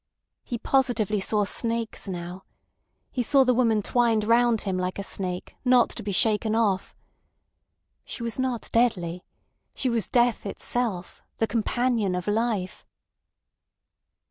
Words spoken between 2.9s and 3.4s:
He